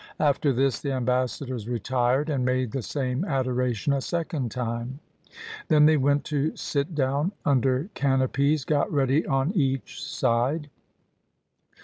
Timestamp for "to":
6.23-6.57